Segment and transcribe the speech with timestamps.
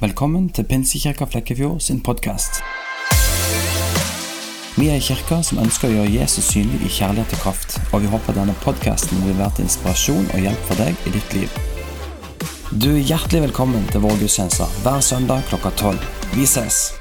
[0.00, 2.58] Velkommen til Pinsekirka Flekkefjord sin podkast.
[4.76, 8.02] Vi er en kirke som ønsker å gjøre Jesus synlig i kjærlighet og kraft, og
[8.04, 11.56] vi håper denne podkasten vil være til inspirasjon og hjelp for deg i ditt liv.
[12.76, 16.04] Du er hjertelig velkommen til vår gudstjeneste hver søndag klokka tolv.
[16.36, 16.92] Vi ses!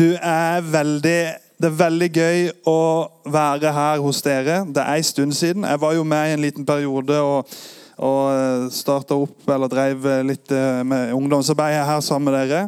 [0.00, 2.38] Du er veldig Det er veldig gøy
[2.70, 2.80] å
[3.28, 4.62] være her hos dere.
[4.64, 5.66] Det er en stund siden.
[5.68, 7.50] Jeg var jo med i en liten periode og,
[8.00, 12.62] og starta opp eller drev litt eh, med ungdomsarbeid her sammen med dere.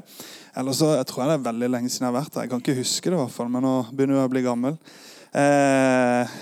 [0.61, 2.45] Eller så, Jeg tror det er veldig lenge siden jeg har vært her.
[2.45, 4.77] Jeg kan ikke huske det, i hvert fall, men nå begynner jeg å bli gammel.
[5.41, 6.37] Eh,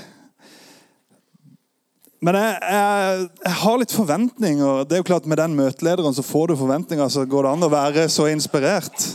[2.27, 4.89] men jeg, jeg, jeg, har litt forventninger.
[4.91, 7.15] Det er jo klart Med den møtelederen så får du forventninger.
[7.15, 9.07] Så går det an å være så inspirert.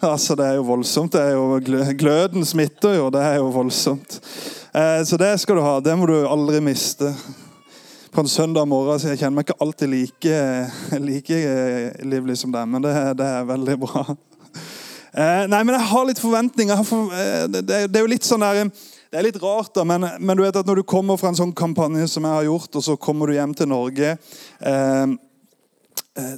[0.00, 1.12] Altså, Det er jo voldsomt.
[1.12, 1.60] Det er jo
[1.98, 3.10] Gløden smitter jo.
[3.10, 4.20] Det er jo voldsomt.
[4.74, 5.80] Eh, så det skal du ha.
[5.80, 7.14] Det må du aldri miste.
[8.12, 10.36] På en søndag morgen så jeg kjenner meg ikke alltid like,
[11.08, 11.40] like
[12.04, 14.04] livlig som deg, men det, det, er veldig bra.
[15.16, 16.82] Eh, nei, men jeg har litt forventninger.
[16.84, 20.02] For, eh, det, det, er jo litt sånn der det er litt rart, da, men,
[20.18, 22.74] men, du vet at når du kommer fra en sånn kampanje som jeg har gjort,
[22.76, 25.06] og så kommer du hjem til Norge eh, Eh,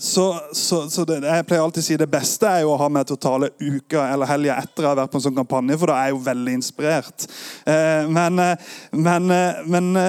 [0.00, 2.88] så, så, så det, jeg pleier alltid å si det beste er jo å ha
[2.90, 5.76] med til å tale uka eller helga etter å har vært på en sånn kampanje,
[5.78, 7.26] for da er jeg jo veldig inspirert.
[7.62, 9.34] Eh, men, eh, men,
[9.70, 10.00] men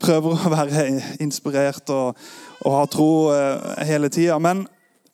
[0.00, 0.86] prøver å være
[1.24, 2.22] inspirert og,
[2.64, 3.10] og ha tro
[3.84, 4.38] hele tida.
[4.40, 4.64] Men,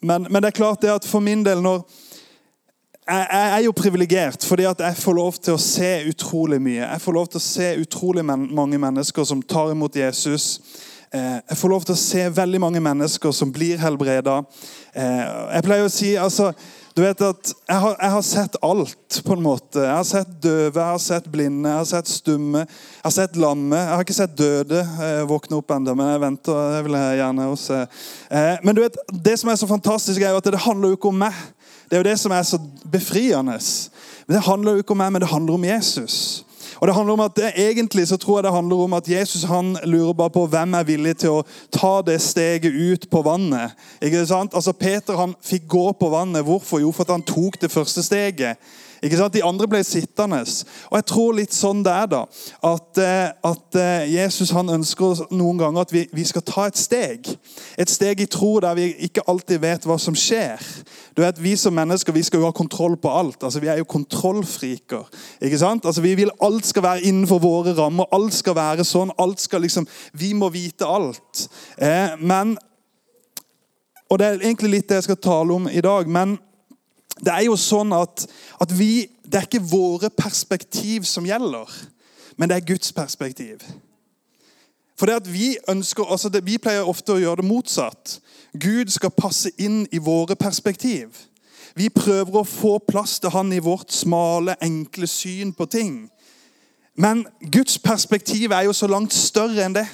[0.07, 1.83] men, det er klart det at for min del når
[3.11, 6.85] jeg, jeg er jo privilegert fordi at jeg får lov til å se utrolig mye.
[6.85, 11.58] Jeg får lov til å se utrolig mange mennesker som tar imot Jesus Eh, jeg
[11.58, 14.36] får lov til å se veldig mange mennesker som blir helbreda.
[14.94, 15.25] Eh,
[15.56, 16.53] jeg pleier å si altså,
[16.94, 19.83] du vet at jeg har, jeg har, sett alt, på en måte.
[19.83, 23.38] Jeg har sett døve, jeg har sett blinde, jeg har sett stumme, jeg har sett
[23.42, 23.78] lamme.
[23.78, 26.61] Jeg har ikke sett døde eh, våkne opp ennå, men jeg venter.
[26.77, 27.81] Det vil jeg gjerne også.
[28.66, 29.00] Men du vet,
[29.31, 31.42] det som er så fantastisk, er jo at det handler jo ikke om meg.
[31.91, 33.59] Det er jo det som er så befriende.
[34.26, 36.44] Men Det handler jo ikke om meg, men det handler om Jesus.
[36.81, 39.43] Og det handler om at det, Egentlig så tror jeg det handler om at Jesus
[39.43, 43.77] han lurer bare på hvem er villig til å ta det steget ut på vannet.
[44.01, 44.55] Ikke sant?
[44.57, 46.45] Altså Peter han fikk gå på vannet.
[46.45, 46.81] Hvorfor?
[46.81, 48.57] Jo, for at han tok det første steget.
[49.03, 49.33] Ikke sant?
[49.33, 50.43] De andre ble sittende.
[50.91, 52.21] Og jeg tror litt sånn det er, da.
[52.69, 56.77] At, eh, at eh, Jesus han ønsker noen ganger at vi, vi, skal ta et
[56.77, 57.31] steg.
[57.81, 60.61] Et steg i tro der vi ikke alltid vet hva som skjer.
[61.16, 63.41] Du vet, Vi som mennesker vi skal jo ha kontroll på alt.
[63.43, 65.09] Altså, Vi er jo kontrollfriker.
[65.41, 65.87] ikke sant?
[65.87, 68.05] Altså, Vi vil alt skal være innenfor våre rammer.
[68.12, 69.15] Alt skal være sånn.
[69.19, 71.49] alt skal liksom, Vi må vite alt.
[71.78, 72.59] Eh, men
[74.11, 76.09] Og det er egentlig litt det jeg skal tale om i dag.
[76.09, 76.38] men
[77.20, 78.25] det er jo sånn at,
[78.60, 81.69] at vi, det er ikke våre perspektiv som gjelder,
[82.36, 83.64] men det er Guds perspektiv.
[85.00, 88.19] For det at Vi ønsker, altså det, vi pleier ofte å gjøre det motsatt.
[88.53, 91.16] Gud skal passe inn i våre perspektiv.
[91.75, 96.10] Vi prøver å få plass til han i vårt smale, enkle syn på ting.
[97.00, 99.87] Men Guds perspektiv er jo så langt større enn det.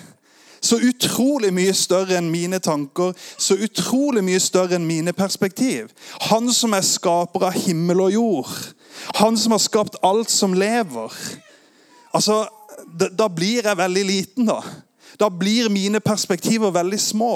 [0.61, 5.93] Så utrolig mye større enn mine tanker, så utrolig mye større enn mine perspektiv.
[6.31, 8.55] Han som er skaper av himmel og jord.
[9.21, 11.13] Han som har skapt alt som lever.
[12.17, 12.47] Altså,
[12.87, 14.61] da, blir jeg veldig liten, da.
[15.21, 17.35] Da blir mine perspektiver veldig små.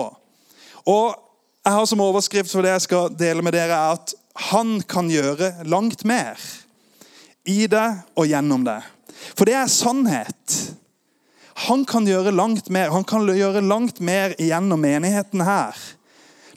[0.89, 1.15] Og
[1.65, 4.15] jeg har som overskrift for det jeg skal dele med dere, er at
[4.51, 6.41] han kan gjøre langt mer.
[7.49, 8.81] I det og gjennom det.
[9.37, 10.57] For det er sannhet.
[11.69, 12.91] Han kan gjøre langt mer.
[12.91, 15.77] Han kan gjøre langt mer gjennom menigheten her.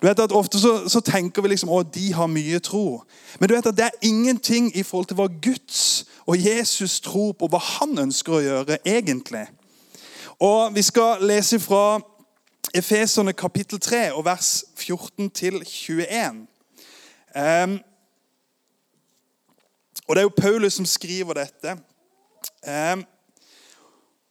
[0.01, 3.03] Du vet at Ofte så, så tenker vi liksom at de har mye tro.
[3.39, 7.31] Men du vet at det er ingenting i forhold til hva Guds og Jesus tror
[7.31, 9.45] på, hva han ønsker å gjøre egentlig.
[10.39, 12.01] Og Vi skal lese fra
[12.75, 16.47] Efeserne kapittel 3 og vers 14 til 21.
[17.35, 17.79] Um,
[20.07, 21.77] og Det er jo Paulus som skriver dette.
[22.67, 23.05] Um,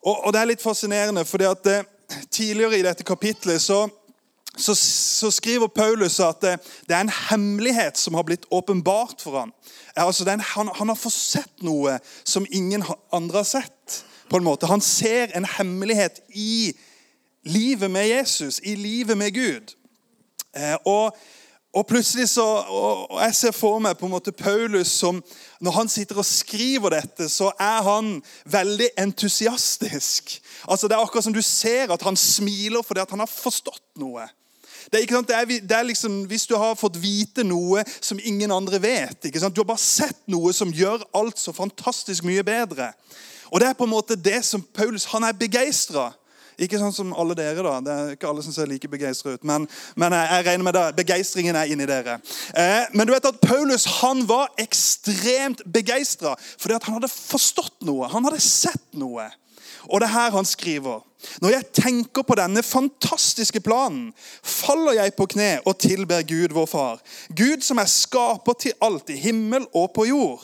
[0.02, 1.84] og, og, Det er litt fascinerende, at eh,
[2.30, 3.86] tidligere i dette kapitlet så,
[4.56, 6.56] så, så, skriver Paulus at det,
[6.88, 9.52] det, er en hemmelighet som har blitt åpenbart for ham.
[9.96, 14.04] Altså en, han, han, har fått sett noe som ingen andre har sett.
[14.32, 14.66] på en måte.
[14.66, 16.72] Han ser en hemmelighet i
[17.44, 19.74] livet med Jesus, i livet med Gud.
[20.56, 21.16] Eh, og
[21.72, 25.22] og plutselig så, og Jeg ser for meg på en måte Paulus som
[25.60, 30.36] Når han sitter og skriver dette, så er han veldig entusiastisk.
[30.68, 33.84] Altså Det er akkurat som du ser at han smiler fordi at han har forstått
[33.96, 34.28] noe.
[34.90, 35.28] Det er, ikke sant?
[35.28, 39.28] Det er, det er liksom, Hvis du har fått vite noe som ingen andre vet
[39.28, 39.54] ikke sant?
[39.56, 42.90] Du har bare sett noe som gjør alt så fantastisk mye bedre.
[43.52, 46.10] Og det er på en måte det som Paulus han er begeistra
[46.60, 47.74] ikke sånn som alle dere, da.
[47.82, 49.44] Det er ikke alle som ser like begeistra ut.
[49.48, 49.66] Men,
[49.96, 50.86] men, jeg regner med det.
[51.00, 52.18] Begeistringen er inni dere.
[52.54, 57.80] Eh, men du vet at Paulus han var ekstremt begeistra fordi at han hadde forstått
[57.86, 58.10] noe.
[58.12, 59.30] Han hadde sett noe.
[59.90, 61.00] Og det er her han skriver.
[61.42, 64.10] Når jeg tenker på denne fantastiske planen,
[64.42, 67.02] faller jeg på kne og tilber Gud, vår far.
[67.30, 70.42] Gud som er skaper til alt i himmel og på jord.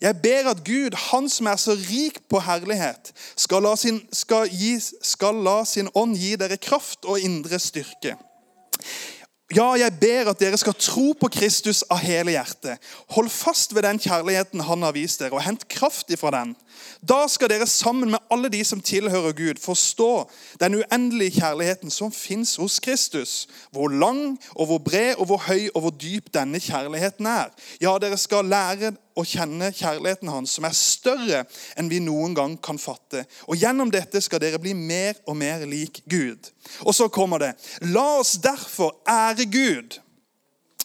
[0.00, 4.48] Jeg ber at Gud, Han som er så rik på herlighet, skal la sin, skal
[4.48, 8.16] gi, skal la sin ånd gi dere kraft og indre styrke.
[9.54, 12.82] Ja, jeg ber at dere skal tro på Kristus av hele hjertet.
[13.14, 16.56] Hold fast ved den kjærligheten han har vist dere, og hent kraft ifra den.
[16.98, 20.10] Da skal dere sammen med alle de som tilhører Gud, forstå
[20.58, 23.46] den uendelige kjærligheten som fins hos Kristus.
[23.70, 27.54] Hvor lang og hvor bred og hvor høy og hvor dyp denne kjærligheten er.
[27.80, 31.44] Ja, dere skal lære å kjenne kjærligheten hans, som er større
[31.78, 33.24] enn vi noen gang kan fatte.
[33.48, 36.50] Og gjennom dette skal dere bli mer og mer lik Gud.
[36.84, 37.52] Og så kommer det.
[37.88, 39.98] La oss derfor ære Gud,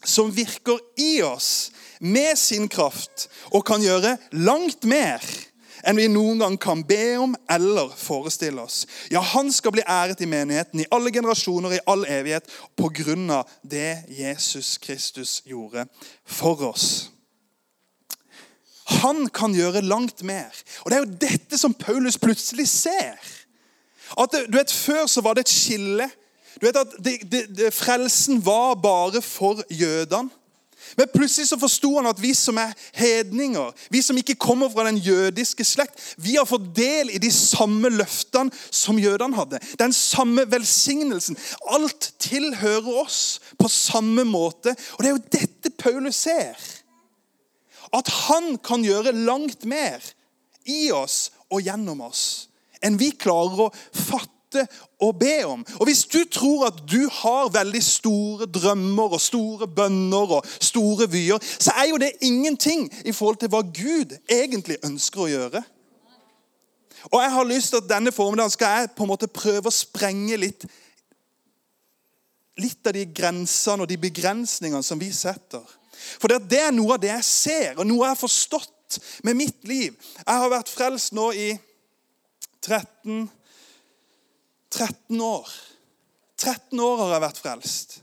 [0.04, 5.22] som virker i oss med sin kraft og kan gjøre langt mer
[5.86, 8.84] enn vi noen gang kan be om eller forestille oss.
[9.14, 13.30] Ja, han skal bli æret i menigheten i alle generasjoner i all evighet på grunn
[13.34, 15.88] av det Jesus Kristus gjorde
[16.26, 17.10] for oss.
[19.02, 20.50] Han kan gjøre langt mer.
[20.84, 23.20] Og Det er jo dette som Paulus plutselig ser.
[24.20, 26.10] At du vet, Før så var det et skille.
[26.60, 30.30] Du vet at det, det, det, Frelsen var bare for jødene.
[30.98, 34.88] Men plutselig så forsto han at vi som er hedninger, vi som ikke kommer fra
[34.88, 39.62] den jødiske slekt, vi har fått del i de samme løftene som jødene hadde.
[39.80, 41.38] Den samme velsignelsen.
[41.72, 44.76] Alt tilhører oss på samme måte.
[44.98, 46.58] Og det er jo dette Paulus ser.
[47.96, 50.04] At han kan gjøre langt mer
[50.70, 52.48] i oss og gjennom oss
[52.82, 54.64] enn vi klarer å fatte
[55.06, 55.62] og be om.
[55.80, 61.08] Og Hvis du tror at du har veldig store drømmer og store bønner og store
[61.12, 65.64] vyer, så er jo det ingenting i forhold til hva Gud egentlig ønsker å gjøre.
[67.12, 69.74] Og jeg har lyst til at Denne formiddagen skal jeg på en måte prøve å
[69.74, 70.66] sprenge litt
[72.62, 75.64] litt av de grensene og de begrensningene som vi setter.
[76.22, 79.68] For det er noe av det jeg ser, og noe jeg har forstått med mitt
[79.68, 79.96] liv.
[80.22, 81.52] Jeg har vært frelst nå i
[82.62, 83.30] 13
[84.72, 85.50] 13 år.
[86.40, 87.98] 13 år har jeg vært frelst.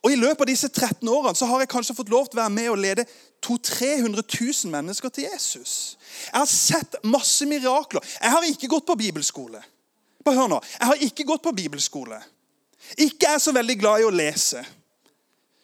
[0.00, 2.44] Og I løpet av disse 13 årene så har jeg kanskje fått lov til å
[2.44, 4.22] være med og lede 200 000-300
[4.64, 5.96] 000 mennesker til Jesus.
[6.28, 8.04] Jeg har sett masse mirakler.
[8.20, 9.62] Jeg har ikke gått på bibelskole.
[10.24, 10.60] Bare hør nå.
[10.76, 12.20] Jeg har ikke gått på bibelskole.
[13.00, 14.62] Ikke er så veldig glad i å lese.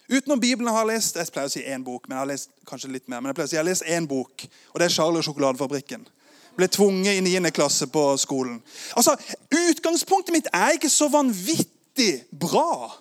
[0.09, 2.53] Utenom Bibelen har jeg lest jeg pleier å si én bok, men jeg har lest
[2.69, 4.87] kanskje litt mer, men jeg pleier å si jeg har lest én bok, og det
[4.87, 6.07] er Charlie og sjokoladefabrikken
[6.57, 7.51] ble tvunget i 9.
[7.53, 8.61] klasse på skolen.
[8.97, 9.17] Altså,
[9.53, 12.95] Utgangspunktet mitt er ikke så vanvittig bra.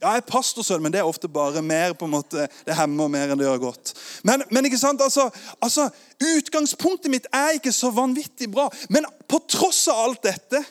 [0.00, 3.10] Ja, jeg er pastorsønn, men det er ofte bare mer på en måte, det hemmer
[3.12, 3.92] mer enn det gjør godt.
[4.24, 5.26] Men, men ikke sant, altså,
[5.60, 8.70] altså, Utgangspunktet mitt er ikke så vanvittig bra.
[8.88, 10.62] Men på tross av alt dette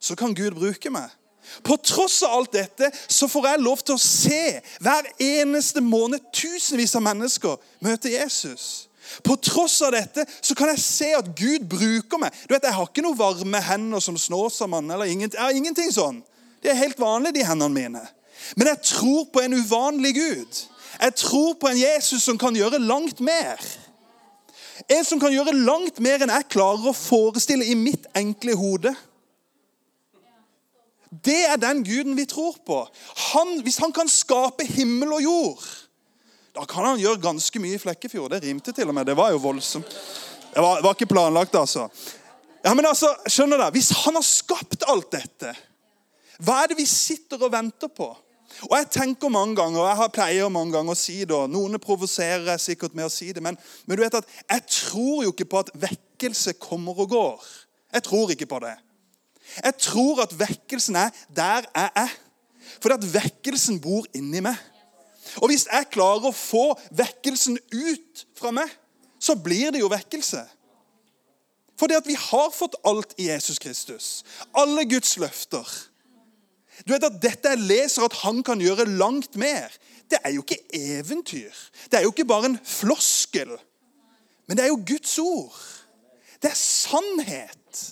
[0.00, 1.08] så kan Gud bruke meg.
[1.62, 6.24] På tross av alt dette så får jeg lov til å se hver eneste måned
[6.34, 8.86] tusenvis av mennesker møte Jesus.
[9.22, 12.34] På tross av dette så kan jeg se at Gud bruker meg.
[12.46, 14.90] Du vet, Jeg har ikke noen varme hender som Snåsamann.
[14.90, 15.38] eller ingenting.
[15.38, 16.22] Jeg har ingenting sånn.
[16.62, 18.08] De er helt vanlige, de hendene mine.
[18.56, 20.62] Men jeg tror på en uvanlig Gud.
[21.00, 23.60] Jeg tror på en Jesus som kan gjøre langt mer.
[24.88, 28.94] En som kan gjøre langt mer enn jeg klarer å forestille i mitt enkle hode.
[31.24, 32.82] Det er den guden vi tror på.
[33.32, 35.66] Han, hvis han kan skape himmel og jord
[36.56, 38.32] da kan han gjøre ganske mye i Flekkefjord.
[38.32, 39.04] Det rimte til og med.
[39.04, 39.90] Det var jo voldsomt.
[40.54, 41.88] Det var, var ikke planlagt, altså.
[42.64, 45.52] Ja, men altså, skjønner du, Hvis han har skapt alt dette,
[46.40, 48.08] hva er det vi sitter og venter på?
[48.70, 51.76] Og Jeg tenker mange ganger, og jeg pleier mange ganger å si det, og noen
[51.82, 55.34] provoserer jeg sikkert med å si det, men, men, du vet at jeg tror jo
[55.34, 57.48] ikke på at vekkelse kommer og går.
[57.92, 58.72] Jeg tror ikke på det.
[59.64, 62.16] Jeg tror at vekkelsen er der jeg er.
[62.80, 64.56] Fordi at vekkelsen bor inni meg.
[65.42, 68.70] Og hvis jeg klarer å få vekkelsen ut fra meg,
[69.20, 70.42] så blir det jo vekkelse.
[71.76, 74.24] For det at vi har fått alt i Jesus Kristus.
[74.56, 75.66] Alle Guds løfter.
[76.84, 79.72] Du vet at Dette jeg leser at han kan gjøre langt mer,
[80.10, 81.52] det er jo ikke eventyr.
[81.90, 83.56] Det er jo ikke bare en floskel.
[84.46, 85.56] Men det er jo Guds ord.
[86.42, 87.82] Det er sannhet.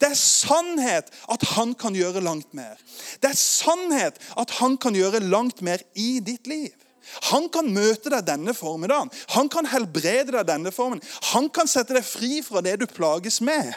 [0.00, 2.78] Det er sannhet at han kan gjøre langt mer.
[3.20, 6.72] Det er sannhet at han kan gjøre langt mer i ditt liv.
[7.32, 9.10] Han kan møte deg denne formiddagen.
[9.34, 11.02] Han kan helbrede deg denne formen.
[11.34, 13.74] Han kan sette deg fri fra det du plages med.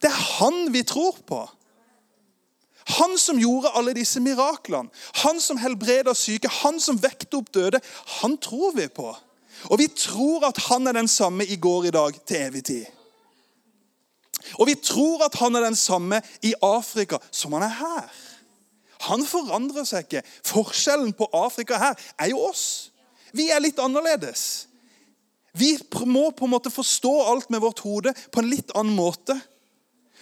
[0.00, 1.40] Det er han vi tror på.
[2.98, 4.90] Han som gjorde alle disse miraklene,
[5.22, 7.78] han som helbreda syke, han som vekte opp døde,
[8.20, 9.12] han tror vi på.
[9.70, 12.88] Og vi tror at han er den samme i går, i dag, til evig tid.
[14.58, 18.10] Og vi tror at han er den samme i Afrika som han er her.
[19.08, 20.24] Han forandrer seg ikke.
[20.44, 22.90] Forskjellen på Afrika her er jo oss.
[23.32, 24.66] Vi er litt annerledes.
[25.56, 25.74] Vi
[26.06, 29.34] må på en måte forstå alt med vårt hode på en litt annen måte.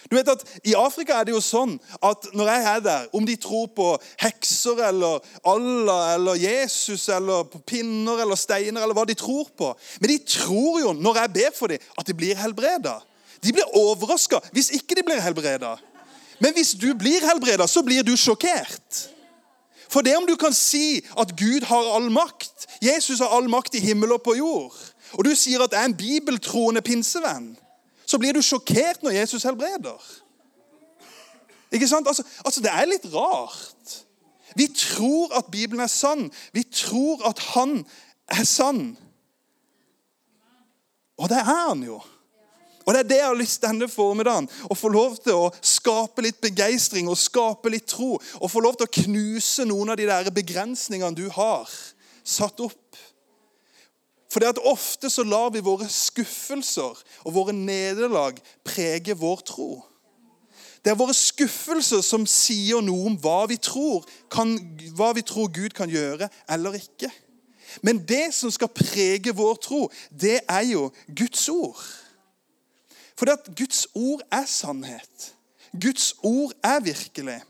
[0.07, 3.25] Du vet at I Afrika er det jo sånn at når jeg er der, om
[3.27, 3.89] de tror på
[4.21, 9.73] hekser eller Allah eller Jesus eller på pinner eller steiner eller hva de tror på
[9.99, 12.95] Men de tror jo, når jeg ber for dem, at de blir helbreda.
[13.43, 15.75] De blir overraska hvis ikke de blir helbreda.
[16.39, 19.09] Men hvis du blir helbreda, så blir du sjokkert.
[19.89, 23.75] For det om du kan si at Gud har all makt, Jesus har all makt
[23.75, 24.75] i himmel og på jord,
[25.17, 27.55] og du sier at jeg er en bibeltroende pinsevenn,
[28.05, 29.97] så blir du sjokkert når Jesus helbreder.
[31.71, 32.07] Ikke sant?
[32.07, 33.97] Altså, altså, Det er litt rart.
[34.55, 36.31] Vi tror at Bibelen er sann.
[36.53, 37.85] Vi tror at Han
[38.27, 38.97] er sann.
[41.17, 41.99] Og det er han jo.
[42.89, 44.47] Og Det er det jeg har lyst til denne formiddagen.
[44.65, 48.15] Å få lov til å skape litt begeistring og skape litt tro.
[48.41, 51.69] Og få lov til å knuse noen av de der begrensningene du har
[52.25, 52.97] satt opp.
[54.33, 59.69] For det at ofte så lar vi våre skuffelser og våre nederlag prege vår tro.
[60.81, 64.01] Det er våre skuffelser som sier noe om hva vi tror,
[64.33, 64.57] kan,
[64.97, 67.13] hva vi tror Gud kan gjøre eller ikke.
[67.85, 71.77] Men det som skal prege vår tro, det er jo Guds ord.
[73.19, 75.33] For det at Guds ord er sannhet.
[75.75, 77.41] Guds ord er virkelig.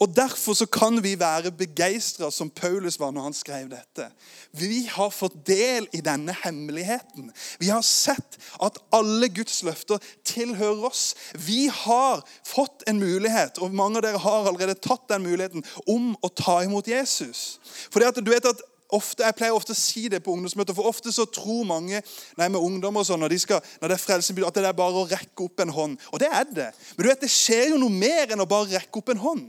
[0.00, 4.08] Og Derfor så kan vi være begeistra, som Paulus var når han skrev dette.
[4.52, 7.30] Vi har fått del i denne hemmeligheten.
[7.60, 11.14] Vi har sett at alle Guds løfter tilhører oss.
[11.32, 16.12] Vi har fått en mulighet, og mange av dere har allerede tatt den muligheten, om
[16.20, 17.58] å ta imot Jesus.
[17.88, 20.74] For det at du vet at ofte, Jeg pleier ofte å si det på ungdomsmøter,
[20.76, 22.00] for ofte så tror mange
[22.38, 24.76] nei, med ungdommer og sånn, når, de skal, når det er frelsen, at det er
[24.78, 26.00] bare å rekke opp en hånd.
[26.12, 26.70] Og det er det.
[26.96, 29.46] Men du vet, det skjer jo noe mer enn å bare rekke opp en hånd.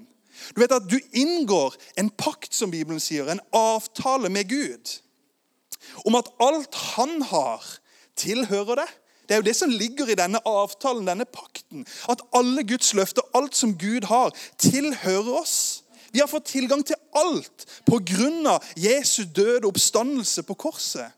[0.53, 4.97] Du vet at du inngår en pakt, som Bibelen sier, en avtale med Gud.
[6.05, 7.65] Om at alt han har,
[8.17, 8.89] tilhører det.
[9.27, 11.83] Det er jo det som ligger i denne avtalen, denne pakten.
[12.09, 15.76] At alle Guds løfter, alt som Gud har, tilhører oss.
[16.11, 18.59] Vi har fått tilgang til alt pga.
[18.75, 21.11] Jesu døde oppstandelse på korset.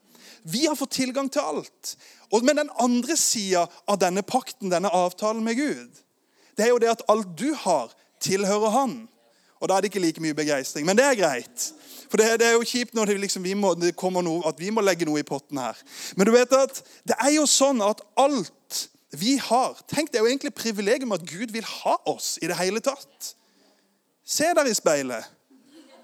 [0.44, 1.96] Vi har fått tilgang til alt.
[2.32, 6.04] Men den andre sida av denne pakten, denne avtalen med Gud,
[6.58, 9.08] det er jo det at alt du har, tilhører Han.
[9.60, 11.74] Og Da er det ikke like mye begeistring, men det er greit.
[12.10, 14.60] For det, det er jo kjipt når det, liksom, vi må, det kommer noe, at
[14.60, 15.78] vi må legge noe i potten her.
[16.18, 18.86] Men du vet at det er jo sånn at alt
[19.20, 22.58] vi har Tenk, det er jo egentlig privilegium at Gud vil ha oss i det
[22.60, 23.34] hele tatt.
[24.30, 25.26] Se der i speilet.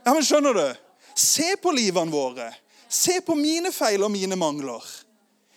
[0.06, 0.66] Ja, men Skjønner du?
[1.16, 2.50] Se på livene våre.
[2.90, 4.84] Se på mine feil og mine mangler.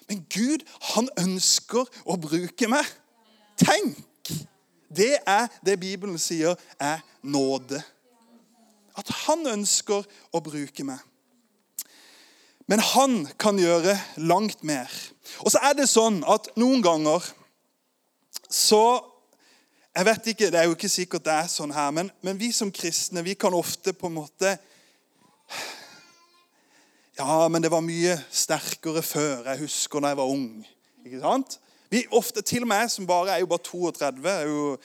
[0.08, 2.87] Men Gud, han ønsker å bruke meg.
[3.60, 4.04] Tenk!
[4.88, 7.80] Det er det Bibelen sier er nåde.
[8.96, 11.00] At han ønsker å bruke meg.
[12.68, 14.92] Men han kan gjøre langt mer.
[15.44, 17.25] Og så er det sånn at noen ganger
[18.48, 19.00] så
[19.97, 22.52] jeg vet ikke, Det er jo ikke sikkert det er sånn her, men, men vi
[22.52, 24.57] som kristne vi kan ofte på en måte
[27.18, 29.49] Ja, men det var mye sterkere før.
[29.49, 30.61] Jeg husker da jeg var ung.
[31.02, 31.57] Ikke sant?
[31.90, 34.28] Vi ofte, Til og med jeg som bare er jo bare 32.
[34.30, 34.76] Er jo,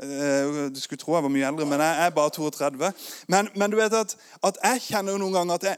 [0.00, 2.92] eh, du skulle tro jeg var mye eldre, men jeg er bare 32.
[3.28, 5.76] Men, men du vet at, at jeg kjenner jo noen ganger at jeg,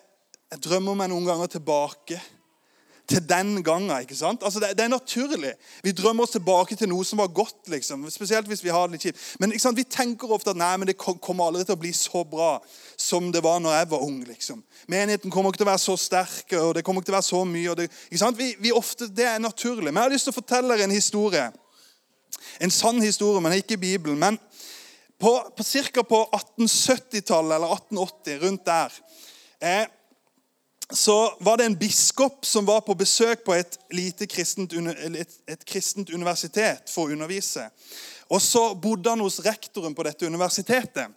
[0.52, 2.20] jeg drømmer meg noen ganger tilbake
[3.08, 4.00] til den gangen.
[4.00, 4.42] ikke sant?
[4.42, 5.52] Altså, det, det, er naturlig.
[5.82, 7.68] Vi drømmer oss tilbake til noe som var godt.
[7.68, 9.24] liksom, Spesielt hvis vi har det litt kjipt.
[9.40, 9.76] Men ikke sant?
[9.78, 12.56] vi tenker ofte at nei, men det kommer aldri til å bli så bra
[12.96, 14.22] som det var når jeg var ung.
[14.24, 14.62] liksom.
[14.88, 17.30] Menigheten kommer ikke til å være så sterk, og det kommer ikke til å være
[17.30, 17.76] så mye.
[17.80, 18.40] Det, ikke sant?
[18.40, 19.92] Vi, vi ofte, det er naturlig.
[19.92, 21.48] Men jeg har lyst til å fortelle dere en historie.
[22.62, 24.18] En sann historie, men ikke i Bibelen.
[24.20, 24.40] Men
[25.20, 25.64] på, på
[26.08, 28.96] på 1870-tallet eller 1880, rundt der
[29.60, 29.86] eh,
[30.92, 35.64] så var det en biskop som var på besøk på et lite kristent, et, et
[35.64, 37.64] kristent universitet for å undervise.
[38.28, 41.08] Og Så bodde han hos rektoren på dette universitetet.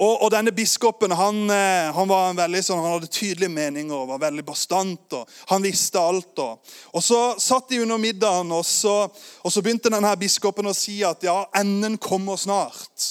[0.00, 4.08] Og, og denne Biskopen han, eh, han, var veldig sånn, han hadde tydelige meninger og
[4.14, 5.14] var veldig bastant.
[5.14, 6.32] og Han visste alt.
[6.42, 9.06] Og, og Så satt de under middagen, og så,
[9.42, 13.08] og så begynte denne biskopen å si at ja, enden kommer snart.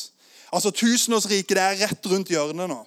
[0.51, 2.81] Altså Tusenårsriket er rett rundt hjørnet nå.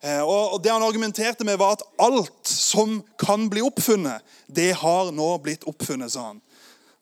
[0.00, 5.10] Eh, og Det han argumenterte med, var at alt som kan bli oppfunnet, det har
[5.12, 6.40] nå blitt oppfunnet, sa han.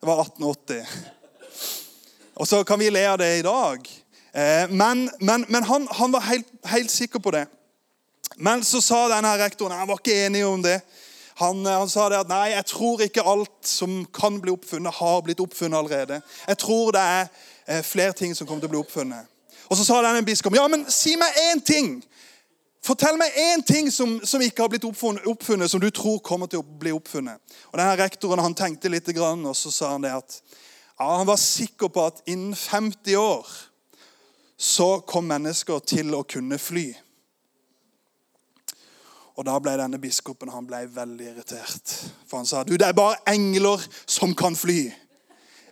[0.01, 0.85] Det var 1880.
[2.35, 3.89] Og så kan vi le av det i dag.
[4.33, 7.45] Eh, men, men, men han, han, var helt, helt, sikker på det.
[8.37, 10.79] Men så sa denne rektoren Han var ikke enig om det.
[11.37, 14.93] Han, eh, han, sa det at nei, jeg tror ikke alt som kan bli oppfunnet,
[14.93, 16.21] har blitt oppfunnet allerede.
[16.47, 19.27] Jeg tror det er flere ting som kommer til å bli oppfunnet.
[19.67, 21.97] Og så sa denne biskopen ja, men si meg én ting.
[22.87, 26.47] Fortell meg én ting som, som, ikke har blitt oppfunnet, oppfunnet, som du tror kommer
[26.47, 27.41] til å bli oppfunnet.
[27.73, 30.37] Og denne Rektoren han tenkte litt, og så sa han det at
[30.97, 33.49] ja, han var sikker på at innen 50 år
[34.57, 36.87] så kom mennesker til å kunne fly.
[39.37, 41.91] Og Da ble denne biskopen han ble veldig irritert.
[42.25, 44.87] For han sa du, det er bare engler som kan fly.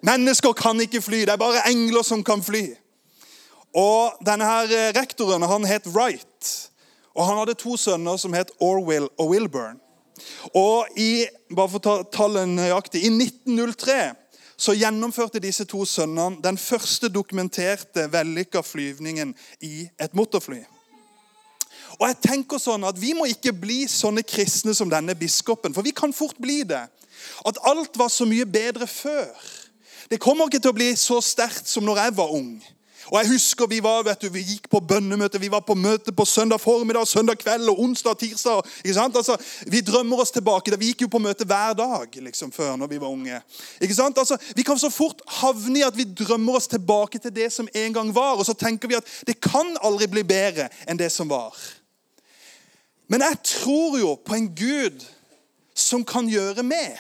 [0.06, 1.24] Mennesker kan ikke fly.
[1.26, 2.68] Det er bare engler som kan fly.
[3.76, 6.52] Og denne her eh, rektoren han het Wright.
[7.16, 9.80] Og Han hadde to sønner som het Orwell og Wilburn.
[10.56, 14.14] Og i, bare for å ta tallet nøyaktig, I 1903
[14.56, 19.34] så gjennomførte disse to sønnene den første dokumenterte vellykka flyvningen
[19.68, 20.62] i et motorfly.
[22.00, 25.84] Og jeg tenker sånn at Vi må ikke bli sånne kristne som denne biskopen, for
[25.84, 26.86] vi kan fort bli det.
[27.48, 29.32] At alt var så mye bedre før.
[30.12, 32.52] Det kommer ikke til å bli så sterkt som når jeg var ung.
[33.12, 36.12] Og jeg husker Vi var, vet du, vi gikk på bønnemøte, vi var på møte
[36.16, 38.62] på søndag formiddag, søndag kveld og onsdag tirsdag.
[38.84, 39.16] ikke sant?
[39.16, 40.78] Altså, Vi drømmer oss tilbake.
[40.78, 43.42] Vi gikk jo på møte hver dag liksom, før når vi var unge.
[43.82, 44.18] ikke sant?
[44.18, 47.68] Altså, Vi kan så fort havne i at vi drømmer oss tilbake til det som
[47.74, 48.36] en gang var.
[48.36, 51.54] Og så tenker vi at det kan aldri bli bedre enn det som var.
[53.08, 55.06] Men jeg tror jo på en Gud
[55.76, 57.00] som kan gjøre mer.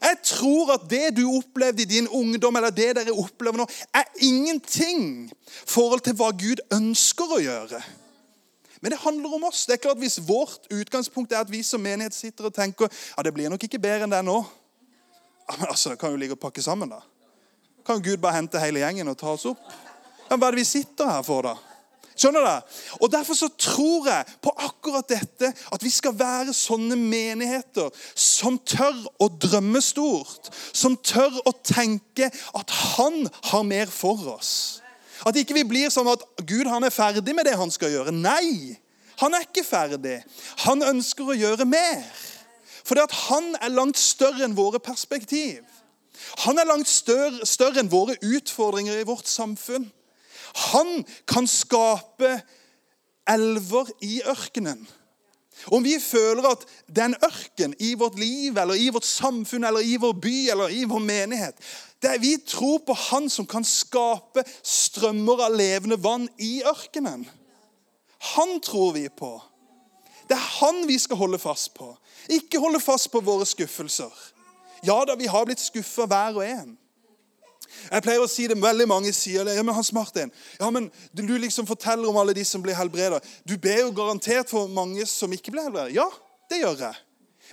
[0.00, 4.08] Jeg tror at det du opplevde i din ungdom, eller det dere opplever nå, er
[4.24, 5.34] ingenting i
[5.68, 7.82] forhold til hva Gud ønsker å gjøre.
[8.80, 9.66] Men det handler om oss.
[9.68, 13.22] Det er klart Hvis vårt utgangspunkt er at vi som menighet sitter og tenker ja,
[13.22, 16.20] det blir nok ikke bedre enn det er nå ja, men altså, Det kan jo
[16.20, 17.02] ligge og pakke sammen, da.
[17.86, 19.60] Kan Gud bare hente hele gjengen og ta oss opp?
[20.30, 21.69] Ja, Hva er det vi sitter her for, da?
[22.20, 22.76] Skjønner du?
[23.00, 28.58] Og Derfor så tror jeg på akkurat dette, at vi skal være sånne menigheter som
[28.68, 30.50] tør å drømme stort.
[30.76, 34.52] Som tør å tenke at han har mer for oss.
[35.26, 38.12] At ikke vi blir sånn at Gud han er ferdig med det han skal gjøre.
[38.12, 38.76] Nei,
[39.20, 40.20] han er ikke ferdig.
[40.66, 42.04] Han ønsker å gjøre mer.
[42.84, 45.60] For det at han er langt større enn våre perspektiv.
[46.44, 49.88] Han er langt større, større enn våre utfordringer i vårt samfunn.
[50.54, 52.40] Han kan skape
[53.28, 54.88] elver i ørkenen.
[55.68, 59.66] Om vi føler at det er en ørken i vårt liv eller i vårt samfunn
[59.68, 61.58] eller i vår by eller i vår menighet
[62.02, 67.26] det er Vi tror på Han som kan skape strømmer av levende vann i ørkenen.
[68.36, 69.34] Han tror vi på.
[70.28, 71.96] Det er han vi skal holde fast på.
[72.28, 74.12] Ikke holde fast på våre skuffelser.
[74.86, 76.76] Ja da, vi har blitt skuffa hver og en.
[77.88, 79.54] Jeg pleier å si det, Veldig mange sier det.
[79.56, 83.20] Ja, men Hans Martin, ja, men du liksom forteller om alle de som blir helbreda.
[83.44, 85.90] Du ber jo garantert for mange som ikke blir helbreda.
[85.94, 86.06] Ja,
[86.50, 87.00] det gjør jeg.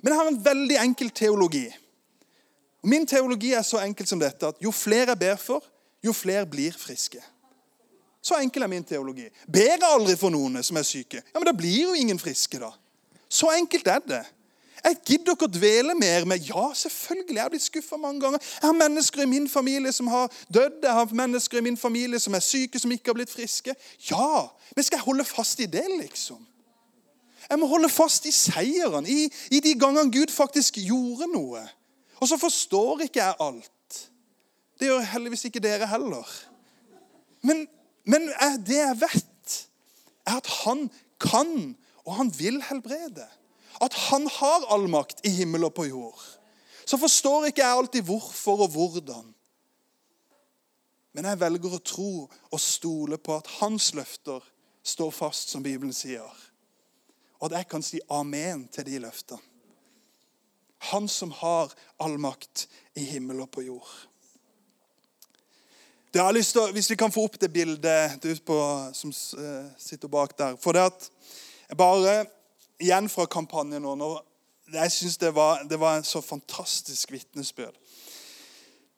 [0.02, 1.66] Men jeg har en veldig enkel teologi.
[2.84, 5.66] Og Min teologi er så enkel som dette at jo flere jeg ber for,
[6.04, 7.22] jo flere blir friske.
[8.22, 9.28] Så enkel er min teologi.
[9.48, 12.60] Ber jeg aldri for noen som er syke, ja, men da blir jo ingen friske.
[12.60, 12.74] da.
[13.30, 14.24] Så enkelt er det.
[14.84, 17.36] Jeg gidder ikke å dvele mer med Ja, selvfølgelig.
[17.36, 18.44] Jeg har blitt skuffa mange ganger.
[18.62, 20.84] Jeg har mennesker i min familie som har dødd.
[20.84, 23.74] Jeg har mennesker i min familie som er syke, som ikke har blitt friske.
[24.10, 26.44] Ja, men skal jeg holde fast i det, liksom?
[27.50, 31.64] Jeg må holde fast i seieren, i, i de gangene Gud faktisk gjorde noe.
[32.20, 34.02] Og så forstår ikke jeg alt.
[34.78, 36.28] Det gjør heldigvis ikke dere heller.
[37.42, 37.66] Men,
[38.06, 38.30] men
[38.68, 39.58] det jeg vet,
[40.28, 40.90] er at han
[41.24, 43.26] kan, og han vil helbrede
[43.82, 46.22] at han har all makt i himmel og på jord,
[46.88, 49.34] så forstår ikke jeg alltid hvorfor og hvordan.
[51.18, 54.44] Men jeg velger å tro og stole på at hans løfter
[54.88, 56.30] står fast, som Bibelen sier.
[57.42, 59.42] Og at jeg kan si amen til de løftene.
[60.94, 63.90] Han som har all makt i himmel og på jord.
[66.14, 68.58] Det har lyst til, Hvis vi kan få opp det bildet du på,
[68.94, 70.56] som uh, sitter bak der.
[70.56, 71.10] For det at
[71.70, 72.26] jeg bare
[72.80, 73.96] igjen fra kampanjen nå.
[73.96, 74.24] Når
[74.74, 75.34] jeg syns det,
[75.70, 77.76] det, var en så fantastisk vitnesbyrd.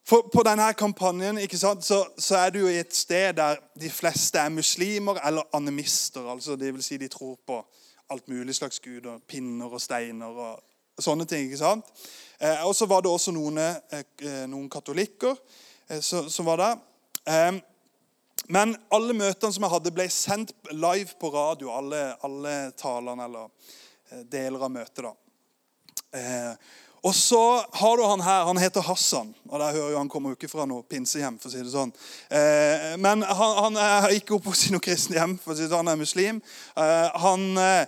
[0.10, 4.40] For På denne kampanjen sant, så, så, er du i et sted der de fleste
[4.40, 6.32] er muslimer eller animister.
[6.32, 7.66] altså det vil si De tror på
[8.10, 9.20] alt mulig slags guder.
[9.28, 10.64] Pinner og steiner og
[11.00, 11.46] sånne ting.
[11.46, 11.86] ikke sant?
[12.42, 15.36] Eh, og så var det også noen, eh, noen katolikker
[15.90, 17.62] eh, som var der.
[18.50, 21.72] Men alle møtene som jeg hadde, ble sendt live på radio.
[21.76, 23.50] Alle, alle talene eller
[24.10, 25.06] eh, deler av møtet.
[25.06, 25.14] da.
[26.18, 26.54] Eh,
[27.02, 28.46] Og så har du han her.
[28.46, 29.36] Han heter Hassan.
[29.50, 31.40] og der hører jo Han kommer jo ikke fra noe pinsehjem.
[31.40, 31.94] for å si det sånn.
[32.30, 35.38] Eh, men han, han er ikke oppvokst i noe kristent hjem.
[35.38, 36.42] for å si det sånn, Han er muslim.
[36.76, 37.86] Eh, han, eh,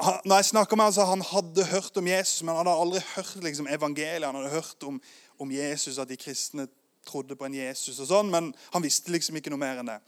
[0.00, 2.80] han, når jeg snakker med han, så Han hadde hørt om Jesus, men han hadde
[2.80, 4.24] aldri hørt liksom, evangeliet.
[4.24, 5.00] Han hadde hørt om,
[5.38, 6.68] om, Jesus, at de kristne
[7.06, 10.00] trodde på en Jesus og sånn, men han visste liksom ikke noe mer enn det.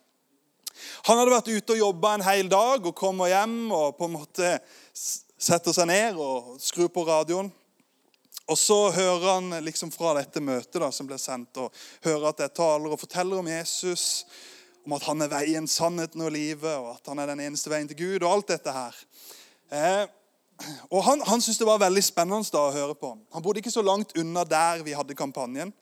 [1.08, 4.16] Han hadde vært ute og jobba en hel dag og kommer hjem og på en
[4.18, 4.56] måte
[4.92, 7.48] setter seg ned og skrur på radioen.
[8.46, 11.72] Og så hører han liksom fra dette møtet da, som ble sendt, og
[12.04, 14.22] hører at jeg taler og forteller om Jesus,
[14.86, 17.90] om at han er veien, sannheten og livet, og at han er den eneste veien
[17.90, 19.00] til Gud, og alt dette her.
[19.74, 20.04] Eh,
[20.88, 23.10] og Han, han syntes det var veldig spennende da å høre på.
[23.34, 25.74] Han bodde ikke så langt unna der vi hadde kampanjen.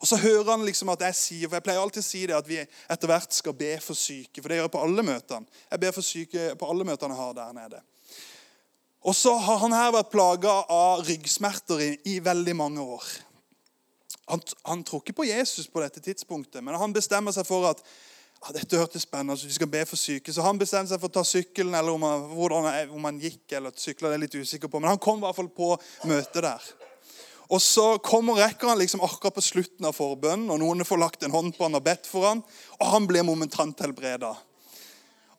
[0.00, 2.36] Og så hører han liksom at jeg sier, for jeg pleier alltid å si det,
[2.36, 4.40] at vi etter hvert skal be for syke.
[4.40, 5.60] For det gjør jeg på alle møtene.
[5.70, 7.82] Jeg ber for syke på alle møtene jeg har der nede.
[9.04, 13.04] Og så har han her vært plaga av ryggsmerter i, i, veldig mange år.
[14.32, 17.82] Han, han, tror ikke på Jesus på dette tidspunktet, men han bestemmer seg for at
[17.84, 20.32] ja, dette hørtes spennende, ut, vi skal be for syke.
[20.32, 23.52] Så han bestemmer seg for å ta sykkelen, eller om han, hvordan, om han gikk
[23.58, 24.08] eller sykla.
[24.08, 25.70] det er litt usikker på, Men han kom i hvert fall på
[26.08, 26.72] møtet der.
[27.48, 31.22] Og Så kommer rekker han liksom akkurat på slutten av forbønnen, og noen får lagt
[31.22, 32.42] en hånd på han og bedt for han,
[32.80, 34.32] og han blir momentant helbreda.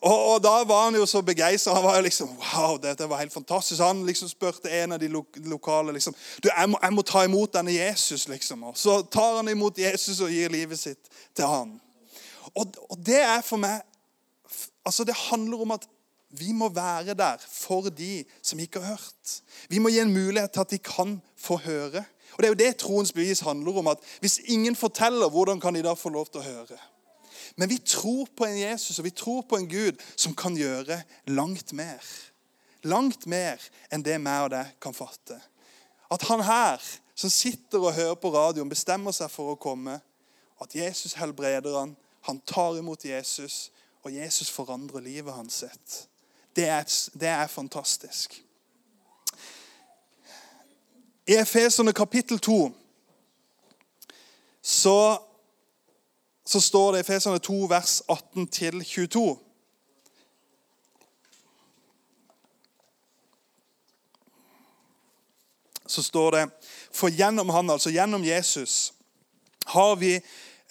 [0.05, 1.73] Og, og, Da var han jo så begeistra.
[1.73, 3.81] Han var jo liksom Wow, dette var helt fantastisk.
[3.81, 6.13] Han liksom spurte en av de lo lokale liksom,
[6.43, 8.27] du, jeg må, jeg må, ta imot denne Jesus.
[8.27, 8.63] liksom.
[8.63, 11.73] Og så tar han imot Jesus og gir livet sitt til han.
[12.53, 13.81] Og, og det er for meg
[14.85, 15.87] altså Det handler om at
[16.39, 19.35] vi må være der for de som ikke har hørt.
[19.69, 22.03] Vi må gi en mulighet til at de kan få høre.
[22.33, 23.87] Og Det er jo det troens bevis handler om.
[23.87, 26.77] at Hvis ingen forteller, hvordan kan de da få lov til å høre?
[27.55, 31.01] Men vi tror på en Jesus og vi tror på en Gud som kan gjøre
[31.27, 32.01] langt mer.
[32.83, 35.39] Langt mer enn det meg og deg kan fatte.
[36.11, 36.81] At han her,
[37.15, 39.99] som sitter og hører på radioen, bestemmer seg for å komme.
[40.61, 41.95] At Jesus helbreder han,
[42.27, 43.71] han tar imot Jesus,
[44.03, 45.95] og Jesus forandrer livet hans sitt.
[46.55, 48.41] Det er, det er fantastisk.
[51.27, 52.71] I Efeserne kapittel 2
[54.61, 55.17] så
[56.45, 59.37] så står det i Efeserne 2, vers 18-22.
[65.85, 66.49] Så står det
[66.93, 68.93] For gjennom han, altså gjennom Jesus,
[69.65, 70.19] har vi,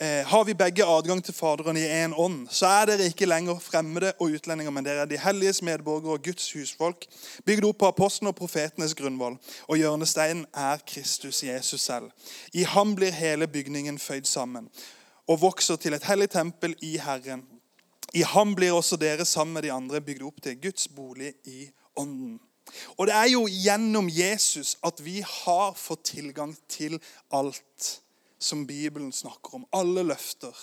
[0.01, 2.49] har vi begge adgang til Faderen i én ånd.
[2.51, 6.25] Så er dere ikke lenger fremmede og utlendinger, men dere er de helliges medborgere og
[6.25, 7.07] Guds husfolk,
[7.47, 9.39] bygd opp på apostlene og profetenes grunnvoll.
[9.69, 12.11] Og hjørnesteinen er Kristus Jesus selv.
[12.53, 14.67] I ham blir hele bygningen føyd sammen
[15.29, 17.45] og vokser til et hellig tempel i Herren.
[18.15, 21.69] I ham blir også dere sammen med de andre bygd opp til Guds bolig i
[21.97, 22.41] ånden.
[22.97, 26.99] Og det er jo gjennom Jesus at vi har fått tilgang til
[27.31, 28.01] alt
[28.38, 29.66] som Bibelen snakker om.
[29.73, 30.57] Alle løfter.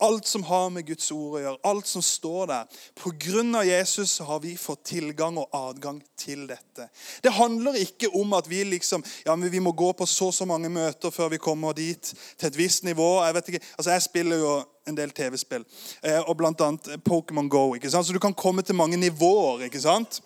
[0.00, 2.78] Alt som har med Guds ord å gjøre, alt som står der.
[2.96, 3.64] Pga.
[3.68, 6.86] Jesus har vi fått tilgang og adgang til dette.
[7.20, 10.48] Det handler ikke om at vi liksom, ja, men vi må gå på så så
[10.48, 13.10] mange møter før vi kommer dit til et visst nivå.
[13.26, 14.54] Jeg vet ikke, altså jeg spiller jo
[14.88, 15.68] en del TV-spill,
[16.02, 16.72] eh, og bl.a.
[17.04, 17.74] Pokémon Go.
[17.76, 18.08] ikke sant?
[18.08, 19.68] Så du kan komme til mange nivåer.
[19.68, 20.22] ikke sant?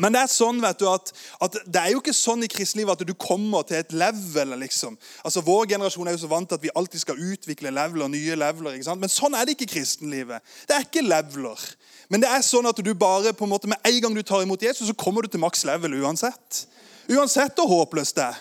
[0.00, 1.10] Men det er sånn vet du, at,
[1.44, 4.54] at det er jo ikke sånn i kristenlivet at du kommer til et level.
[4.62, 4.94] liksom.
[5.20, 8.38] Altså Vår generasjon er jo så vant til at vi alltid skal utvikle leveler, nye
[8.40, 8.78] leveler.
[8.78, 9.02] ikke sant?
[9.02, 10.54] Men sånn er det ikke i kristenlivet.
[10.68, 11.66] Det er ikke leveler.
[12.08, 14.46] Men det er sånn at du bare på en måte med en gang du tar
[14.46, 16.64] imot Jesus, så kommer du til maks level uansett.
[17.12, 18.40] Uansett hvor håpløst det er.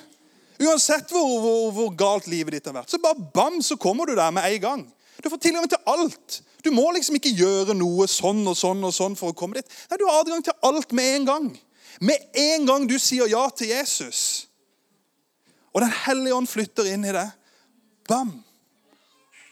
[0.62, 2.94] Uansett hvor, hvor, hvor galt livet ditt har vært.
[2.94, 4.88] Så bare bam, så kommer du der med en gang.
[5.22, 6.42] Du får tilgang til alt.
[6.64, 9.76] Du må liksom ikke gjøre noe sånn og sånn og sånn for å komme dit.
[9.90, 11.50] Nei, Du har adgang til alt med en gang.
[12.02, 14.48] Med en gang du sier ja til Jesus,
[15.72, 17.28] og Den hellige ånd flytter inn i det,
[18.10, 18.44] bam!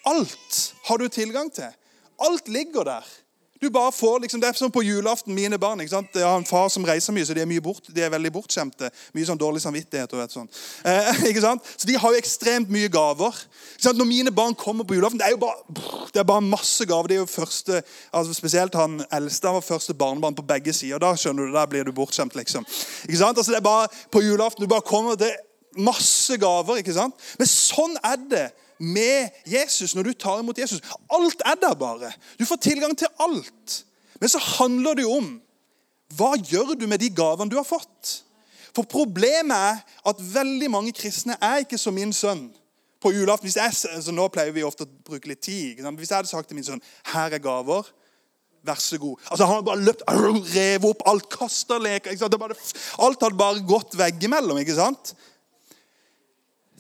[0.10, 1.70] Alt har du tilgang til.
[2.20, 3.06] Alt ligger der.
[3.62, 5.82] Du bare får, liksom, Det er som på julaften, mine barn.
[5.82, 6.16] ikke sant?
[6.16, 8.32] Jeg har en far som reiser mye, så de er, mye bort, de er veldig
[8.32, 8.88] bortskjemte.
[9.14, 10.14] Mye sånn dårlig samvittighet.
[10.14, 10.48] og vet sånn.
[10.88, 11.68] Eh, ikke sant?
[11.76, 13.36] Så de har jo ekstremt mye gaver.
[13.76, 14.00] Ikke sant?
[14.00, 17.12] Når mine barn kommer på julaften, det er jo bare, det er bare masse gaver.
[17.12, 21.02] Det er jo første, altså Spesielt han eldste han var første barnebarn på begge sider.
[21.04, 22.40] Da skjønner du, da blir du bortskjemt.
[22.40, 22.64] liksom.
[23.10, 23.38] Ikke sant?
[23.38, 25.36] Altså det er bare På julaften du bare kommer til
[25.76, 26.80] masse gaver.
[26.80, 27.16] ikke sant?
[27.38, 28.48] Men sånn er det
[28.80, 30.82] med Jesus når du tar imot Jesus.
[31.12, 32.12] Alt er der bare.
[32.40, 33.84] Du får tilgang til alt.
[34.20, 35.30] Men så handler det jo om
[36.18, 38.24] hva gjør du med de gavene du har fått?
[38.74, 42.48] For problemet er at veldig mange kristne er ikke som min sønn
[43.02, 43.52] på julaften.
[43.54, 45.80] Jeg, altså nå pleier vi ofte å bruke litt tid.
[45.80, 47.88] Hvis jeg hadde sagt til min sønn her er gaver,
[48.60, 49.22] Vær så god.
[49.32, 50.02] Altså Han hadde bare løpt,
[50.56, 52.12] revet opp alt, kasta leker.
[52.12, 52.80] ikke sant?
[53.00, 54.60] Alt hadde bare gått veggimellom.
[54.60, 55.14] ikke sant?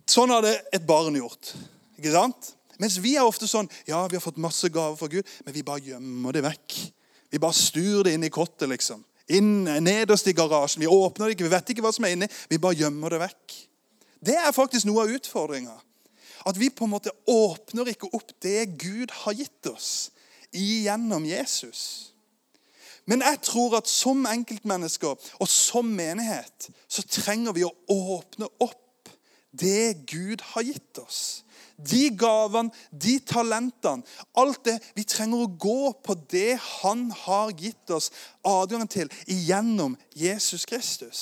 [0.10, 1.54] Sånn hadde et barn gjort.
[2.00, 2.54] Ikke sant?
[2.80, 5.66] Mens vi er ofte sånn Ja, vi har fått masse gaver fra Gud, men vi
[5.68, 6.78] bare gjemmer det vekk.
[7.30, 9.04] Vi bare sturer det inn i kottet, liksom.
[9.30, 10.82] Inn, Nederst i garasjen.
[10.82, 12.30] Vi åpner det ikke, vi vet ikke hva som er inni.
[12.50, 13.58] Vi bare gjemmer det vekk.
[14.26, 15.76] Det er faktisk noe av utfordringa.
[16.50, 20.10] At vi på en måte åpner ikke opp det Gud har gitt oss
[20.56, 22.14] igjennom Jesus.
[23.10, 29.12] Men jeg tror at som enkeltmennesker og som menighet så trenger vi å åpne opp
[29.52, 31.44] det Gud har gitt oss.
[31.80, 34.04] De gavene, de talentene,
[34.36, 34.78] alt det.
[34.98, 38.12] Vi trenger å gå på det Han har gitt oss
[38.44, 41.22] adgang til gjennom Jesus Kristus.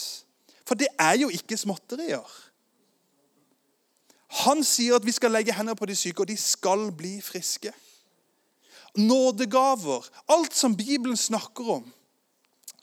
[0.68, 2.26] For det er jo ikke småtterier.
[4.44, 7.72] Han sier at vi skal legge hender på de syke, og de skal bli friske.
[8.98, 11.86] Nådegaver, alt som Bibelen snakker om.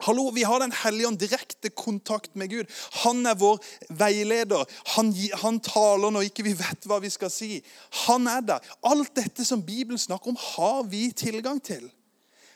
[0.05, 2.71] Hallo, Vi har Den hellige ånd direkte kontakt med Gud.
[3.05, 4.65] Han er vår veileder.
[4.97, 7.63] Han, han, taler når ikke vi vet hva vi skal si.
[8.05, 8.67] Han er der.
[8.85, 11.87] Alt dette som Bibelen snakker om, har vi tilgang til.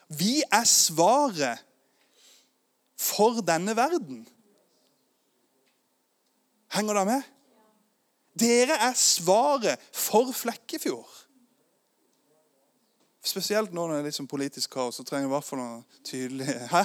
[0.08, 1.64] Vi er svaret
[3.00, 4.26] for denne verden.
[6.74, 7.30] Henger dere med?
[8.38, 11.14] Dere er svaret for Flekkefjord.
[13.24, 15.60] Spesielt nå når det er litt sånn politisk kaos, så trenger vi i hvert fall
[15.62, 16.84] noe tydelig Hæ?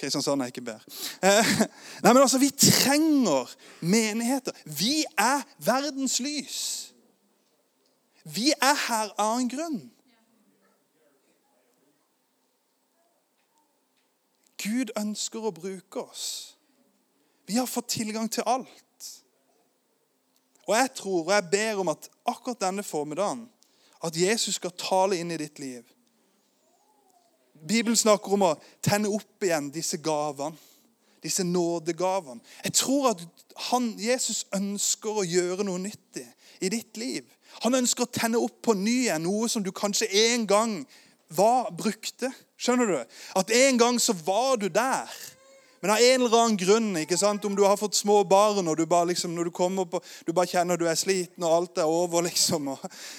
[0.00, 0.80] Kristiansand er ikke bedre.
[1.22, 1.50] Eh,
[2.04, 4.56] nei, men altså, Vi trenger menigheter.
[4.64, 6.60] Vi er verdens lys.
[8.24, 9.80] Vi er her av en grunn.
[14.60, 16.26] Gud ønsker å bruke oss.
[17.48, 18.76] Vi har fått tilgang til alt.
[20.68, 23.48] Og jeg tror og jeg ber om at akkurat denne formiddagen
[24.04, 25.82] at Jesus skal tale inn i ditt liv.
[27.68, 30.56] Bibelen snakker om å tenne opp igjen disse gavene.
[31.20, 32.40] Disse nådegavene.
[32.64, 33.24] Jeg tror at
[33.68, 36.24] han, Jesus ønsker å gjøre noe nyttig
[36.64, 37.26] i ditt liv.
[37.64, 40.78] Han ønsker å tenne opp på ny igjen noe som du kanskje en gang
[41.36, 42.32] var, brukte.
[42.60, 42.96] Skjønner du?
[43.36, 45.12] At en gang så var du der.
[45.80, 47.44] Men av en eller annen grunn, ikke sant?
[47.48, 50.32] om du har fått små barn og du bare, liksom, når du kommer på, du
[50.36, 52.74] bare kjenner du er sliten og alt er over liksom.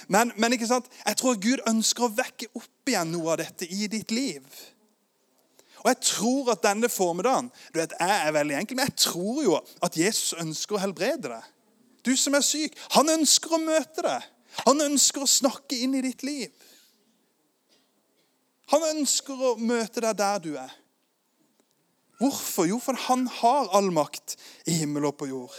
[0.06, 0.86] Men, men ikke sant?
[1.02, 4.46] jeg tror Gud ønsker å vekke opp igjen noe av dette i ditt liv.
[5.82, 9.40] Og jeg tror at denne formiddagen du vet, Jeg er veldig enkel, men jeg tror
[9.42, 11.48] jo at Jesus ønsker å helbrede deg.
[12.06, 12.78] Du som er syk.
[12.94, 14.28] Han ønsker å møte deg.
[14.66, 16.50] Han ønsker å snakke inn i ditt liv.
[18.70, 20.70] Han ønsker å møte deg der du er.
[22.22, 22.68] Hvorfor?
[22.70, 24.36] Jo, for han har all makt
[24.70, 25.54] i himmel og på jord.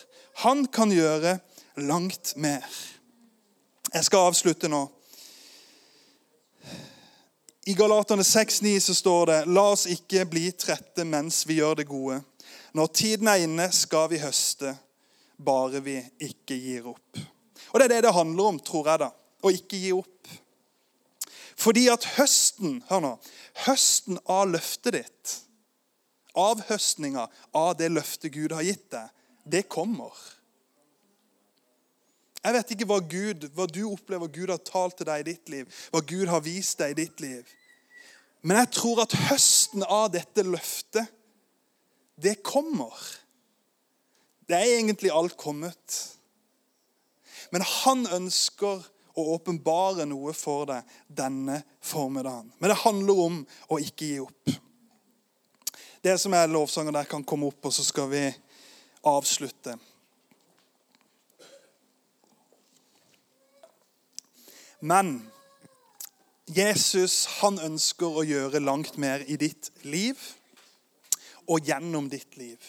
[0.46, 1.38] Han kan gjøre
[1.84, 2.64] langt mer.
[3.92, 4.86] Jeg skal avslutte nå.
[7.68, 11.90] I Galaterne 6,9 så står det La oss ikke bli trette mens vi gjør det
[11.92, 12.22] gode.
[12.74, 14.74] Når tiden er inne, skal vi høste,
[15.36, 17.24] bare vi ikke gir opp.
[17.72, 19.12] Og Det er det det handler om, tror jeg, da.
[19.44, 20.36] Å ikke gi opp.
[21.60, 23.16] Fordi at høsten hør nå,
[23.68, 25.40] høsten av løftet ditt
[26.38, 29.10] avhøstninga av det løftet Gud har gitt deg,
[29.44, 30.14] det kommer.
[32.44, 35.52] Jeg vet ikke hva, Gud, hva du opplever Gud har talt til deg i ditt
[35.52, 37.54] liv, hva Gud har vist deg i ditt liv.
[38.44, 41.08] Men jeg tror at høsten av dette løftet,
[42.20, 42.92] det kommer.
[44.48, 45.96] Det er egentlig alt kommet.
[47.56, 52.52] Men han ønsker å åpenbare noe for deg denne formiddagen.
[52.60, 53.40] Men det handler om
[53.72, 54.54] å ikke gi opp.
[56.04, 58.24] Det som er lovsanger der, kan komme opp, og så skal vi
[59.08, 59.78] avslutte.
[64.84, 65.14] Men
[66.52, 70.20] Jesus han ønsker å gjøre langt mer i ditt liv
[71.48, 72.60] og gjennom ditt liv.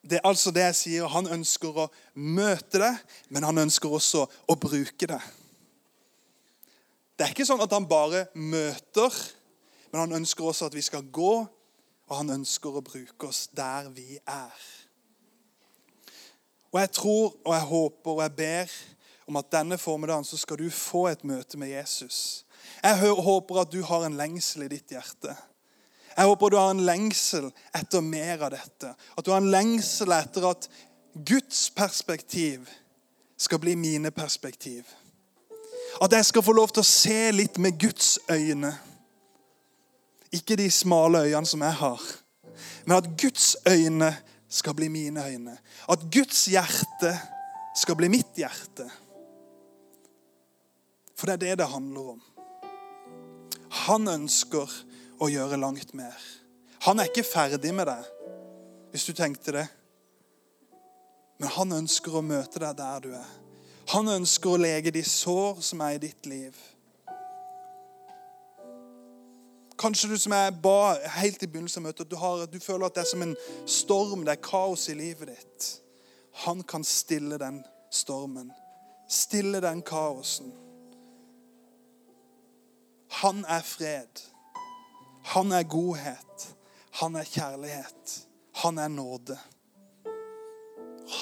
[0.00, 1.10] Det er altså det jeg sier.
[1.12, 2.94] Han ønsker å møte det,
[3.28, 5.20] men han ønsker også å bruke det.
[7.16, 9.12] Det er ikke sånn at han bare møter,
[9.92, 11.34] men han ønsker også at vi skal gå
[12.06, 14.66] og han ønsker å bruke oss der vi er.
[16.72, 18.76] Og jeg tror og jeg håper og jeg ber
[19.26, 22.44] om at denne formiddagen så skal du få et møte med Jesus.
[22.82, 25.34] Jeg håper at du har en lengsel i ditt hjerte.
[26.16, 28.92] Jeg håper du har en lengsel etter mer av dette.
[29.16, 30.68] At du har en lengsel etter at
[31.16, 32.68] Guds perspektiv
[33.36, 34.86] skal bli mine perspektiv.
[36.02, 38.72] At jeg skal få lov til å se litt med Guds øyne.
[40.36, 42.02] Ikke de smale øynene som jeg har,
[42.86, 44.10] men at Guds øyne
[44.48, 45.58] skal bli mine øyne.
[45.88, 47.12] At Guds hjerte
[47.76, 48.88] skal bli mitt hjerte.
[51.16, 52.22] For det er det det handler om.
[53.86, 54.72] Han ønsker
[55.20, 56.16] å gjøre langt mer.
[56.86, 58.04] Han er ikke ferdig med deg,
[58.92, 59.66] hvis du tenkte det.
[61.40, 63.32] Men han ønsker å møte deg der du er.
[63.92, 66.56] Han ønsker å lege de sår som er i ditt liv.
[69.78, 72.96] Kanskje du som er ba helt i begynnelsen av møtet, du, har, du føler at
[72.96, 73.34] det er som en
[73.68, 75.66] storm, det er kaos i livet ditt.
[76.46, 77.62] Han kan stille den
[77.92, 78.52] stormen.
[79.08, 80.52] Stille den kaosen.
[83.20, 84.24] Han er fred.
[85.36, 86.48] Han er godhet.
[87.00, 88.18] Han er kjærlighet.
[88.62, 89.38] Han er nåde.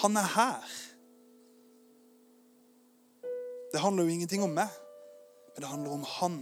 [0.00, 0.74] Han er her.
[3.72, 4.70] Det handler jo ingenting om meg,
[5.54, 6.36] men det handler om han.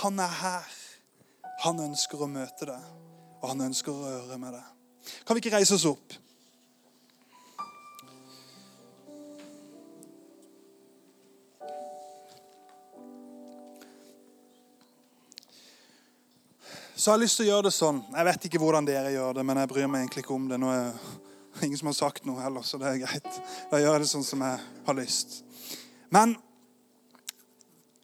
[0.00, 0.72] Han er her.
[1.62, 2.90] Han ønsker å møte deg,
[3.38, 5.12] og han ønsker å røre med deg.
[5.26, 6.16] Kan vi ikke reise oss opp?
[17.02, 17.96] Så jeg har lyst til å gjøre det sånn.
[18.14, 20.58] Jeg vet ikke hvordan dere gjør det, men jeg bryr meg egentlig ikke om det.
[20.62, 23.38] Nå er ingen som har sagt noe heller, så det er greit.
[23.72, 25.40] Da gjør jeg det sånn som jeg har lyst.
[26.14, 26.36] Men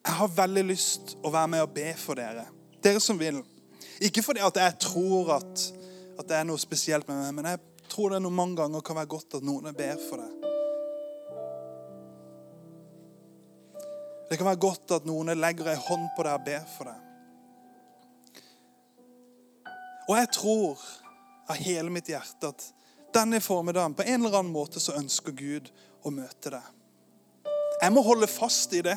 [0.09, 2.47] jeg har veldig lyst å være med og be for dere.
[2.81, 3.43] Dere som vil.
[4.01, 5.65] Ikke fordi at jeg tror at,
[6.17, 8.97] at det er noe spesielt med meg, men jeg tror det noen mange ganger kan
[8.97, 10.33] være godt at noen ber for deg.
[14.31, 17.05] Det kan være godt at noen legger ei hånd på deg og ber for deg.
[20.09, 20.89] Og jeg tror
[21.53, 22.67] av hele mitt hjerte at
[23.13, 25.69] denne formiddagen på en eller annen måte så ønsker Gud
[26.01, 26.75] å møte deg.
[27.83, 28.97] Jeg må holde fast i det.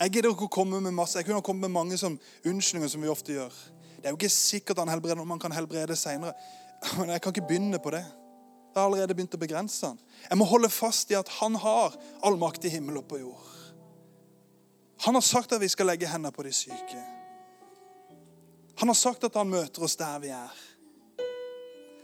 [0.00, 1.18] Jeg gidder ikke å komme med masse.
[1.18, 3.56] Jeg kunne ha kommet med mange som unnskyldninger som vi ofte gjør.
[3.96, 6.34] Det er jo ikke sikkert han helbreder når man kan helbrede seinere.
[6.98, 8.02] Men jeg kan ikke begynne på det.
[8.74, 10.00] Jeg har allerede begynt å begrense han.
[10.26, 11.94] Jeg må holde fast i at han har
[12.26, 13.50] all makt i himmel og på jord.
[15.06, 17.02] Han har sagt at vi skal legge hendene på de syke.
[18.82, 20.62] Han har sagt at han møter oss der vi er.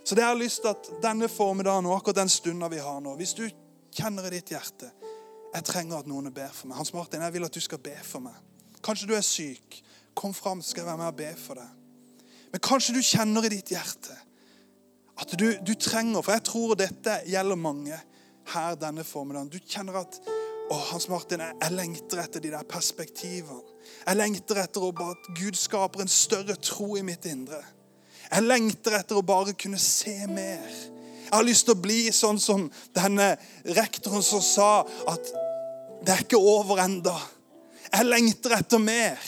[0.04, 3.02] Så det jeg har lyst til at denne formiddagen og akkurat den stunda vi har
[3.02, 3.44] nå Hvis du
[3.94, 4.88] kjenner i ditt hjerte
[5.54, 6.78] jeg trenger at noen ber for meg.
[6.78, 8.36] Hans Martin, jeg vil at du skal be for meg.
[8.84, 9.80] Kanskje du er syk.
[10.14, 11.70] Kom fram, så skal jeg være med og be for deg.
[12.50, 14.16] Men kanskje du kjenner i ditt hjerte
[15.20, 17.98] at du, du trenger For jeg tror dette gjelder mange
[18.50, 19.50] her denne formiddagen.
[19.52, 20.16] Du kjenner at
[20.70, 23.60] å, Hans Martin, jeg, jeg lengter etter de der perspektivene.
[24.00, 27.60] Jeg lengter etter å bare, at Gud skaper en større tro i mitt indre.
[28.30, 30.66] Jeg lengter etter å bare kunne se mer.
[31.30, 32.64] Jeg har lyst til å bli sånn som
[32.96, 33.36] denne
[33.76, 34.70] rektoren som sa
[35.12, 35.28] at
[36.02, 37.14] det er ikke over enda.
[37.86, 39.20] Jeg lengter etter mer.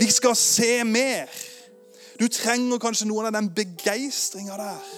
[0.00, 1.30] Vi skal se mer.
[2.18, 4.88] Du trenger kanskje noen av den begeistringa der.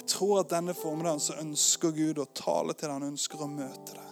[0.00, 2.96] Jeg tror at denne formiddagen så ønsker Gud å tale til deg.
[2.96, 4.10] Han ønsker å møte deg.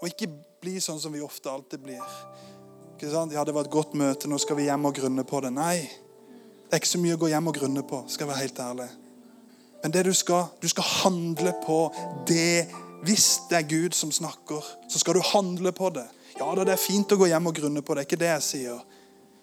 [0.00, 2.02] Og ikke bli sånn som vi ofte alltid blir.
[2.96, 3.30] Ikke sant?
[3.36, 5.54] Ja, det var et godt møte, nå skal vi hjem og grunne på det.
[5.54, 5.86] Nei.
[6.66, 8.60] Det er ikke så mye å gå hjem og grunne på, skal jeg være helt
[8.64, 8.88] ærlig.
[9.82, 11.78] Men det du skal, du skal handle på
[12.26, 12.66] det.
[13.06, 16.06] Hvis det er Gud som snakker, så skal du handle på det.
[16.40, 18.22] Ja da, det er fint å gå hjem og grunne på det, det er ikke
[18.24, 18.80] det jeg sier.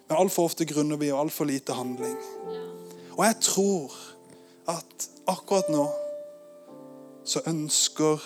[0.10, 2.18] Men altfor ofte grunner vi, og altfor lite handling.
[3.16, 3.96] Og jeg tror
[4.74, 5.86] at akkurat nå
[7.24, 8.20] så ønsker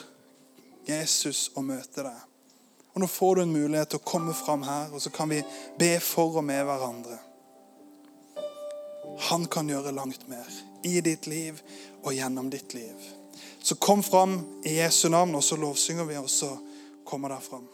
[0.87, 2.17] Jesus å møte deg.
[2.95, 5.43] Og Nå får du en mulighet til å komme fram her, og så kan vi
[5.77, 7.19] be for og med hverandre.
[9.29, 10.47] Han kan gjøre langt mer
[10.85, 11.59] i ditt liv
[12.03, 12.95] og gjennom ditt liv.
[13.59, 16.53] Så kom fram i Jesu navn, og så lovsynger vi, og så
[17.05, 17.65] kommer der fram.